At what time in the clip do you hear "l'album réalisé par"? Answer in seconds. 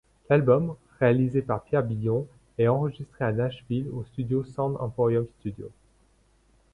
0.31-1.61